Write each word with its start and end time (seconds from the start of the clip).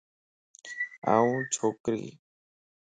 آن 1.13 1.29
ڇوڪري 1.53 2.09